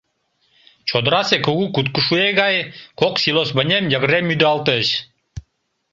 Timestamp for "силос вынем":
3.21-3.85